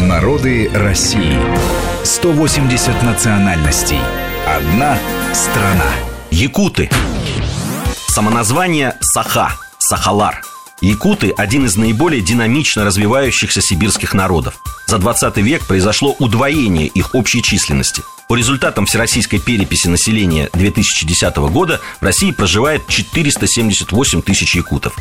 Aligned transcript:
Народы 0.00 0.70
России. 0.72 1.38
180 2.02 3.02
национальностей. 3.02 3.98
Одна 4.46 4.98
страна. 5.34 5.84
Якуты. 6.30 6.88
Самоназвание 8.08 8.96
Саха, 9.00 9.52
Сахалар. 9.78 10.42
Якуты– 10.80 11.30
один 11.36 11.66
из 11.66 11.76
наиболее 11.76 12.22
динамично 12.22 12.84
развивающихся 12.84 13.60
сибирских 13.60 14.14
народов. 14.14 14.62
За 14.86 14.98
20 14.98 15.36
век 15.38 15.66
произошло 15.66 16.16
удвоение 16.18 16.86
их 16.86 17.14
общей 17.14 17.42
численности. 17.42 18.02
По 18.28 18.34
результатам 18.34 18.86
Всероссийской 18.86 19.38
переписи 19.40 19.88
населения 19.88 20.48
2010 20.54 21.36
года 21.36 21.80
в 22.00 22.04
России 22.04 22.32
проживает 22.32 22.86
478 22.88 24.22
тысяч 24.22 24.56
якутов 24.56 24.96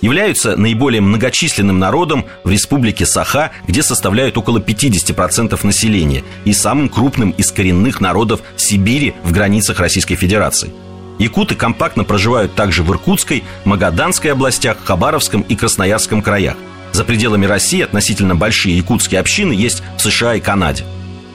являются 0.00 0.56
наиболее 0.56 1.00
многочисленным 1.00 1.78
народом 1.78 2.26
в 2.44 2.50
республике 2.50 3.06
Саха, 3.06 3.52
где 3.66 3.82
составляют 3.82 4.36
около 4.36 4.58
50% 4.58 5.58
населения, 5.66 6.24
и 6.44 6.52
самым 6.52 6.88
крупным 6.88 7.30
из 7.30 7.50
коренных 7.50 8.00
народов 8.00 8.40
Сибири 8.56 9.14
в 9.24 9.32
границах 9.32 9.80
Российской 9.80 10.16
Федерации. 10.16 10.72
Якуты 11.18 11.54
компактно 11.54 12.04
проживают 12.04 12.54
также 12.54 12.82
в 12.82 12.90
Иркутской, 12.90 13.44
Магаданской 13.64 14.32
областях, 14.32 14.78
Хабаровском 14.84 15.42
и 15.42 15.54
Красноярском 15.54 16.22
краях. 16.22 16.56
За 16.92 17.04
пределами 17.04 17.46
России 17.46 17.82
относительно 17.82 18.34
большие 18.34 18.76
якутские 18.76 19.20
общины 19.20 19.52
есть 19.52 19.82
в 19.96 20.02
США 20.02 20.34
и 20.34 20.40
Канаде. 20.40 20.84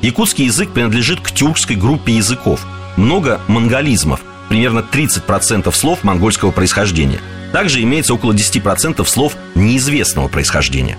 Якутский 0.01 0.45
язык 0.45 0.71
принадлежит 0.71 1.21
к 1.21 1.31
тюркской 1.31 1.76
группе 1.76 2.13
языков. 2.13 2.65
Много 2.98 3.41
монголизмов, 3.48 4.21
примерно 4.48 4.79
30% 4.79 5.73
слов 5.73 6.03
монгольского 6.03 6.51
происхождения– 6.51 7.20
также 7.52 7.81
имеется 7.84 8.13
около 8.13 8.34
10% 8.34 9.03
слов 9.05 9.35
неизвестного 9.55 10.27
происхождения. 10.27 10.98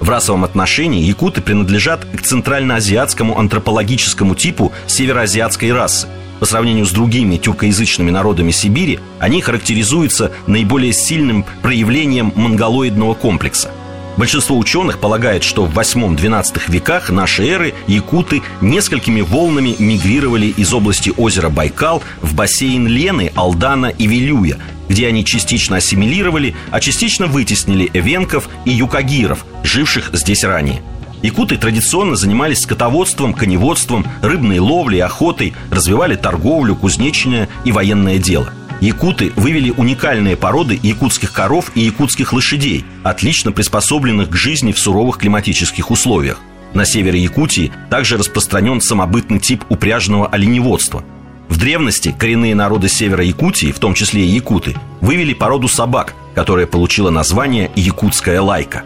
В 0.00 0.08
расовом 0.08 0.44
отношении 0.44 1.04
якуты 1.04 1.42
принадлежат 1.42 2.04
к 2.04 2.22
центральноазиатскому 2.22 3.38
антропологическому 3.38 4.34
типу 4.34 4.72
североазиатской 4.86 5.72
расы. 5.72 6.08
По 6.38 6.46
сравнению 6.46 6.86
с 6.86 6.90
другими 6.90 7.36
тюркоязычными 7.36 8.10
народами 8.10 8.50
Сибири, 8.50 8.98
они 9.18 9.42
характеризуются 9.42 10.32
наиболее 10.46 10.94
сильным 10.94 11.44
проявлением 11.60 12.32
монголоидного 12.34 13.12
комплекса. 13.12 13.70
Большинство 14.16 14.58
ученых 14.58 14.98
полагает, 14.98 15.44
что 15.44 15.64
в 15.64 15.78
8-12 15.78 16.60
веках 16.68 17.10
нашей 17.10 17.48
эры 17.48 17.74
якуты 17.86 18.42
несколькими 18.60 19.20
волнами 19.20 19.76
мигрировали 19.78 20.46
из 20.46 20.72
области 20.72 21.12
озера 21.16 21.48
Байкал 21.48 22.02
в 22.20 22.34
бассейн 22.34 22.86
Лены, 22.86 23.32
Алдана 23.34 23.86
и 23.86 24.06
Вилюя, 24.06 24.58
где 24.90 25.06
они 25.06 25.24
частично 25.24 25.76
ассимилировали, 25.76 26.56
а 26.72 26.80
частично 26.80 27.28
вытеснили 27.28 27.88
эвенков 27.94 28.48
и 28.64 28.72
юкагиров, 28.72 29.46
живших 29.62 30.10
здесь 30.12 30.42
ранее. 30.42 30.82
Якуты 31.22 31.56
традиционно 31.56 32.16
занимались 32.16 32.58
скотоводством, 32.58 33.32
коневодством, 33.32 34.04
рыбной 34.20 34.58
ловлей, 34.58 35.00
охотой, 35.02 35.54
развивали 35.70 36.16
торговлю, 36.16 36.74
кузнечное 36.74 37.48
и 37.64 37.70
военное 37.70 38.18
дело. 38.18 38.52
Якуты 38.80 39.30
вывели 39.36 39.70
уникальные 39.70 40.36
породы 40.36 40.80
якутских 40.82 41.32
коров 41.32 41.70
и 41.76 41.82
якутских 41.82 42.32
лошадей, 42.32 42.84
отлично 43.04 43.52
приспособленных 43.52 44.30
к 44.30 44.34
жизни 44.34 44.72
в 44.72 44.78
суровых 44.78 45.18
климатических 45.18 45.92
условиях. 45.92 46.40
На 46.74 46.84
севере 46.84 47.20
Якутии 47.20 47.70
также 47.90 48.16
распространен 48.16 48.80
самобытный 48.80 49.38
тип 49.38 49.64
упряжного 49.68 50.26
оленеводства– 50.26 51.04
в 51.50 51.58
древности 51.58 52.14
коренные 52.16 52.54
народы 52.54 52.88
севера 52.88 53.24
Якутии, 53.24 53.72
в 53.72 53.78
том 53.80 53.92
числе 53.92 54.22
и 54.22 54.28
якуты, 54.28 54.76
вывели 55.00 55.34
породу 55.34 55.68
собак, 55.68 56.14
которая 56.34 56.66
получила 56.66 57.10
название 57.10 57.70
якутская 57.74 58.40
лайка. 58.40 58.84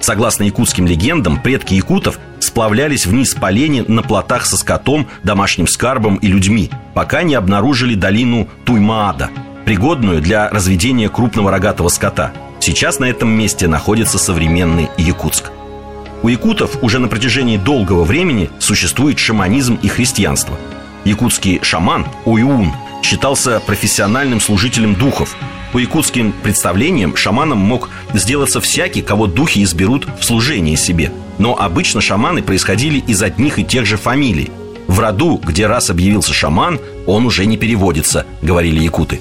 Согласно 0.00 0.42
якутским 0.44 0.86
легендам, 0.86 1.40
предки 1.40 1.74
якутов 1.74 2.18
сплавлялись 2.40 3.06
вниз 3.06 3.34
по 3.34 3.50
лени 3.50 3.84
на 3.86 4.02
плотах 4.02 4.44
со 4.44 4.56
скотом, 4.56 5.06
домашним 5.22 5.68
скарбом 5.68 6.16
и 6.16 6.26
людьми, 6.26 6.70
пока 6.94 7.22
не 7.22 7.34
обнаружили 7.34 7.94
долину 7.94 8.48
Туймаада, 8.64 9.30
пригодную 9.64 10.20
для 10.20 10.48
разведения 10.48 11.08
крупного 11.08 11.50
рогатого 11.50 11.88
скота. 11.88 12.32
Сейчас 12.58 12.98
на 12.98 13.04
этом 13.04 13.30
месте 13.30 13.68
находится 13.68 14.18
современный 14.18 14.88
Якутск. 14.98 15.44
У 16.22 16.28
якутов 16.28 16.82
уже 16.82 16.98
на 16.98 17.08
протяжении 17.08 17.56
долгого 17.56 18.04
времени 18.04 18.50
существует 18.58 19.18
шаманизм 19.18 19.78
и 19.80 19.88
христианство– 19.88 20.58
Якутский 21.04 21.60
шаман 21.62 22.06
Уюн 22.24 22.72
считался 23.02 23.60
профессиональным 23.60 24.40
служителем 24.40 24.94
духов. 24.94 25.36
По 25.72 25.78
якутским 25.78 26.32
представлениям 26.32 27.16
шаманом 27.16 27.58
мог 27.58 27.90
сделаться 28.12 28.60
всякий, 28.60 29.02
кого 29.02 29.26
духи 29.26 29.62
изберут 29.62 30.06
в 30.20 30.24
служение 30.24 30.76
себе. 30.76 31.12
Но 31.38 31.56
обычно 31.58 32.00
шаманы 32.00 32.42
происходили 32.42 32.98
из 32.98 33.22
одних 33.22 33.58
и 33.58 33.64
тех 33.64 33.86
же 33.86 33.96
фамилий. 33.96 34.50
В 34.88 34.98
роду, 34.98 35.40
где 35.42 35.66
раз 35.66 35.88
объявился 35.90 36.34
шаман, 36.34 36.80
он 37.06 37.24
уже 37.24 37.46
не 37.46 37.56
переводится, 37.56 38.26
говорили 38.42 38.80
якуты. 38.80 39.20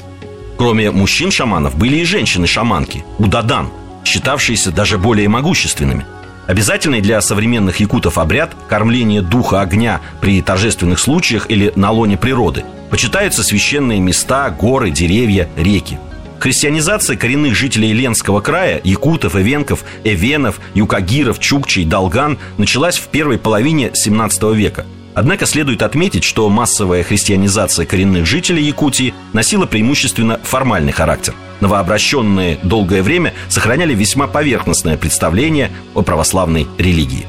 Кроме 0.57 0.91
мужчин-шаманов 0.91 1.77
были 1.77 1.97
и 1.97 2.03
женщины-шаманки, 2.03 3.05
удадан, 3.19 3.69
считавшиеся 4.03 4.71
даже 4.71 4.97
более 4.97 5.29
могущественными– 5.29 6.05
Обязательный 6.49 6.99
для 6.99 7.21
современных 7.21 7.79
якутов 7.79 8.17
обряд 8.17 8.55
кормления 8.67 9.21
духа 9.21 9.61
огня 9.61 10.01
при 10.19 10.41
торжественных 10.41 10.97
случаях 10.97 11.45
или 11.47 11.71
на 11.75 11.91
лоне 11.91 12.17
природы. 12.17 12.65
Почитаются 12.89 13.43
священные 13.43 13.99
места, 13.99 14.49
горы, 14.49 14.89
деревья, 14.89 15.47
реки. 15.55 15.99
Христианизация 16.39 17.17
коренных 17.17 17.53
жителей 17.53 17.93
Ленского 17.93 18.41
края, 18.41 18.81
якутов, 18.83 19.35
эвенков, 19.35 19.83
эвенов, 20.03 20.59
юкагиров, 20.73 21.37
чукчей, 21.37 21.85
долган 21.85 22.39
началась 22.57 22.97
в 22.97 23.09
первой 23.09 23.37
половине 23.37 23.91
17 23.93 24.41
века. 24.55 24.87
Однако 25.15 25.45
следует 25.45 25.81
отметить, 25.81 26.23
что 26.23 26.49
массовая 26.49 27.03
христианизация 27.03 27.85
коренных 27.85 28.25
жителей 28.25 28.63
Якутии 28.63 29.13
носила 29.33 29.65
преимущественно 29.65 30.39
формальный 30.43 30.91
характер– 30.91 31.33
новообращенные 31.61 32.59
долгое 32.63 33.03
время 33.03 33.33
сохраняли 33.47 33.93
весьма 33.93 34.27
поверхностное 34.27 34.97
представление 34.97 35.71
о 35.93 36.01
православной 36.01 36.67
религии. 36.77 37.25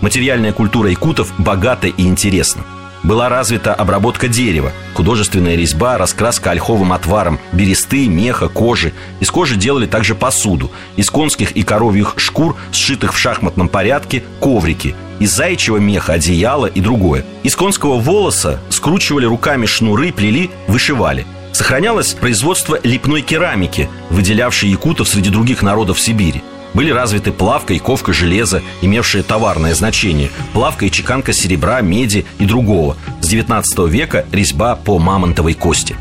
Материальная 0.00 0.52
культура 0.52 0.90
якутов 0.90 1.32
богата 1.38 1.86
и 1.86 2.02
интересна. 2.02 2.62
Была 3.04 3.28
развита 3.28 3.74
обработка 3.74 4.28
дерева, 4.28 4.72
художественная 4.94 5.56
резьба, 5.56 5.98
раскраска 5.98 6.50
ольховым 6.50 6.92
отваром, 6.92 7.38
бересты, 7.52 8.08
меха, 8.08 8.48
кожи. 8.48 8.94
Из 9.20 9.30
кожи 9.30 9.56
делали 9.56 9.86
также 9.86 10.14
посуду. 10.14 10.72
Из 10.96 11.10
конских 11.10 11.52
и 11.52 11.62
коровьих 11.62 12.14
шкур, 12.16 12.56
сшитых 12.72 13.12
в 13.12 13.18
шахматном 13.18 13.68
порядке, 13.68 14.24
коврики. 14.40 14.96
Из 15.20 15.30
заячьего 15.30 15.76
меха 15.76 16.14
одеяло 16.14 16.66
и 16.66 16.80
другое. 16.80 17.24
Из 17.42 17.54
конского 17.54 18.00
волоса 18.00 18.58
скручивали 18.70 19.26
руками 19.26 19.66
шнуры, 19.66 20.10
плели, 20.10 20.50
вышивали– 20.66 21.26
Сохранялось 21.54 22.14
производство 22.14 22.80
лепной 22.82 23.22
керамики, 23.22 23.88
выделявшей 24.10 24.70
якутов 24.70 25.08
среди 25.08 25.30
других 25.30 25.62
народов 25.62 26.00
Сибири. 26.00 26.42
Были 26.74 26.90
развиты 26.90 27.32
плавка 27.32 27.72
и 27.72 27.78
ковка 27.78 28.12
железа, 28.12 28.62
имевшие 28.82 29.22
товарное 29.22 29.74
значение, 29.74 30.30
плавка 30.52 30.84
и 30.86 30.90
чеканка 30.90 31.32
серебра, 31.32 31.80
меди 31.80 32.26
и 32.38 32.44
другого. 32.44 32.96
С 33.20 33.28
19 33.28 33.78
века 33.88 34.26
резьба 34.32 34.74
по 34.76 34.98
мамонтовой 34.98 35.54
кости. 35.54 35.96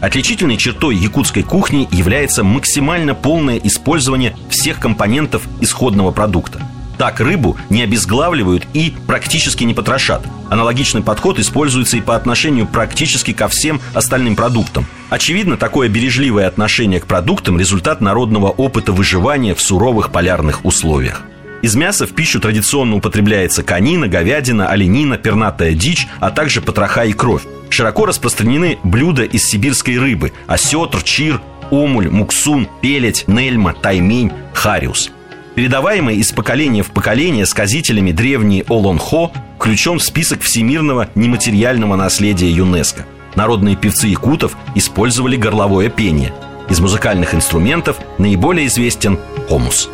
Отличительной 0.00 0.56
чертой 0.56 0.96
якутской 0.96 1.42
кухни 1.42 1.88
является 1.90 2.44
максимально 2.44 3.14
полное 3.14 3.56
использование 3.56 4.36
всех 4.50 4.78
компонентов 4.78 5.42
исходного 5.60 6.10
продукта– 6.10 6.60
так 6.96 7.20
рыбу 7.20 7.56
не 7.70 7.82
обезглавливают 7.82 8.66
и 8.72 8.94
практически 9.06 9.64
не 9.64 9.74
потрошат. 9.74 10.22
Аналогичный 10.48 11.02
подход 11.02 11.38
используется 11.38 11.96
и 11.96 12.00
по 12.00 12.16
отношению 12.16 12.66
практически 12.66 13.32
ко 13.32 13.48
всем 13.48 13.80
остальным 13.94 14.36
продуктам. 14.36 14.86
Очевидно, 15.10 15.56
такое 15.56 15.88
бережливое 15.88 16.46
отношение 16.46 17.00
к 17.00 17.06
продуктам– 17.06 17.58
результат 17.58 18.00
народного 18.00 18.48
опыта 18.48 18.92
выживания 18.92 19.54
в 19.54 19.60
суровых 19.60 20.10
полярных 20.10 20.64
условиях. 20.64 21.22
Из 21.62 21.74
мяса 21.74 22.06
в 22.06 22.12
пищу 22.12 22.38
традиционно 22.38 22.96
употребляется 22.96 23.62
конина, 23.62 24.08
говядина, 24.08 24.68
оленина, 24.68 25.16
пернатая 25.16 25.72
дичь, 25.72 26.06
а 26.20 26.30
также 26.30 26.60
потроха 26.60 27.04
и 27.04 27.12
кровь. 27.12 27.42
Широко 27.70 28.06
распространены 28.06 28.78
блюда 28.84 29.24
из 29.24 29.44
сибирской 29.44 29.98
рыбы– 29.98 30.32
осетр, 30.46 31.02
чир, 31.02 31.40
омуль, 31.70 32.08
муксун, 32.08 32.68
пелеть, 32.80 33.24
нельма, 33.26 33.72
таймень, 33.72 34.32
хариус– 34.52 35.10
передаваемый 35.56 36.18
из 36.18 36.30
поколения 36.30 36.82
в 36.82 36.90
поколение 36.90 37.46
сказителями 37.46 38.12
древний 38.12 38.62
Олонхо, 38.68 39.32
включен 39.56 39.98
в 39.98 40.04
список 40.04 40.42
всемирного 40.42 41.08
нематериального 41.16 41.96
наследия 41.96 42.50
ЮНЕСКО. 42.50 43.06
Народные 43.34 43.74
певцы 43.74 44.06
якутов 44.06 44.56
использовали 44.74 45.36
горловое 45.36 45.88
пение. 45.88 46.32
Из 46.68 46.78
музыкальных 46.78 47.34
инструментов 47.34 47.96
наиболее 48.18 48.66
известен 48.66 49.18
хомус. 49.48 49.88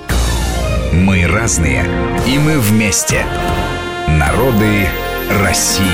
Мы 0.93 1.27
разные, 1.27 1.87
и 2.27 2.39
мы 2.39 2.59
вместе. 2.59 3.25
Народы 4.09 4.87
России. 5.43 5.85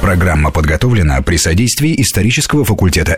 Программа 0.00 0.52
подготовлена 0.52 1.20
при 1.22 1.36
содействии 1.36 2.00
исторического 2.00 2.64
факультета 2.64 3.14